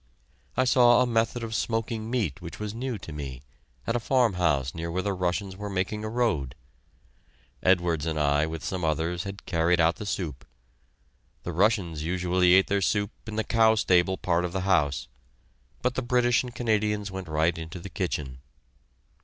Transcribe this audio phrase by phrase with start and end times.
[0.57, 3.43] I saw a method of smoking meat which was new to me,
[3.85, 6.55] at a farmhouse near where the Russians were making a road.
[7.61, 10.43] Edwards and I, with some others, had carried out the soup.
[11.43, 15.07] The Russians usually ate their soup in the cow stable part of the house,
[15.83, 18.39] but the British and Canadians went right into the kitchen.